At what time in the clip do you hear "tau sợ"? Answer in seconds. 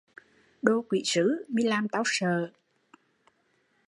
1.89-2.49